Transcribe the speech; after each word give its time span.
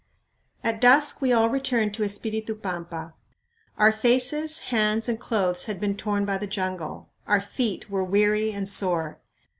At 0.63 0.81
dusk 0.81 1.21
we 1.21 1.31
all 1.31 1.47
returned 1.47 1.93
to 1.93 2.03
Espiritu 2.03 2.55
Pampa. 2.55 3.13
Our 3.77 3.91
faces, 3.91 4.57
hands, 4.73 5.07
and 5.07 5.19
clothes 5.19 5.65
had 5.65 5.79
been 5.79 5.95
torn 5.95 6.25
by 6.25 6.39
the 6.39 6.47
jungle; 6.47 7.11
our 7.27 7.39
feet 7.39 7.87
were 7.91 8.03
weary 8.03 8.51
and 8.51 8.67
sore. 8.67 9.19